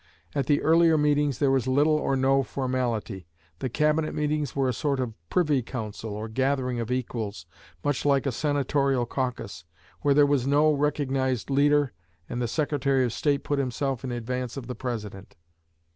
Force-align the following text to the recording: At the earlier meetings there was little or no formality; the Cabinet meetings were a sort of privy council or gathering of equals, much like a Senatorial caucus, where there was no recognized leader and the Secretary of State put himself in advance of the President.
At 0.33 0.47
the 0.47 0.63
earlier 0.63 0.97
meetings 0.97 1.37
there 1.37 1.51
was 1.51 1.67
little 1.67 1.93
or 1.97 2.15
no 2.15 2.41
formality; 2.41 3.27
the 3.59 3.69
Cabinet 3.69 4.15
meetings 4.15 4.55
were 4.55 4.67
a 4.67 4.73
sort 4.73 4.99
of 4.99 5.13
privy 5.29 5.61
council 5.61 6.15
or 6.15 6.27
gathering 6.27 6.79
of 6.79 6.89
equals, 6.89 7.45
much 7.83 8.03
like 8.03 8.25
a 8.25 8.31
Senatorial 8.31 9.05
caucus, 9.05 9.63
where 10.01 10.15
there 10.15 10.25
was 10.25 10.47
no 10.47 10.71
recognized 10.71 11.51
leader 11.51 11.93
and 12.27 12.41
the 12.41 12.47
Secretary 12.47 13.05
of 13.05 13.13
State 13.13 13.43
put 13.43 13.59
himself 13.59 14.03
in 14.03 14.11
advance 14.11 14.57
of 14.57 14.65
the 14.65 14.73
President. 14.73 15.35